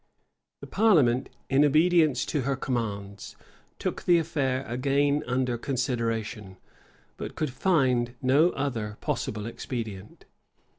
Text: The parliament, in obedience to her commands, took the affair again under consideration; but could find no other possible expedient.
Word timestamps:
The 0.61 0.65
parliament, 0.65 1.29
in 1.47 1.63
obedience 1.63 2.25
to 2.25 2.41
her 2.41 2.55
commands, 2.55 3.35
took 3.77 4.01
the 4.01 4.17
affair 4.17 4.65
again 4.67 5.23
under 5.27 5.59
consideration; 5.59 6.57
but 7.17 7.35
could 7.35 7.51
find 7.51 8.15
no 8.19 8.49
other 8.53 8.97
possible 8.99 9.45
expedient. 9.45 10.25